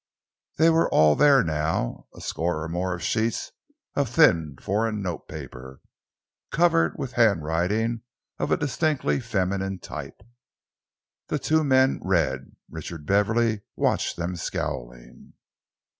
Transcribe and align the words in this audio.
They 0.57 0.71
were 0.71 0.89
all 0.89 1.15
there 1.15 1.43
now, 1.43 2.07
a 2.17 2.21
score 2.21 2.63
or 2.63 2.67
more 2.67 2.95
of 2.95 3.03
sheets 3.03 3.51
of 3.93 4.09
thin 4.09 4.57
foreign 4.59 5.03
note 5.03 5.27
paper, 5.27 5.79
covered 6.49 6.97
with 6.97 7.11
hand 7.13 7.43
writing 7.43 8.01
of 8.39 8.49
a 8.51 8.57
distinctly 8.57 9.19
feminine 9.19 9.77
type. 9.77 10.23
The 11.27 11.37
two 11.37 11.63
men 11.63 11.99
read 12.03 12.55
Richard 12.67 13.05
Beverley 13.05 13.61
watched 13.75 14.17
them 14.17 14.35
scowling! 14.35 15.33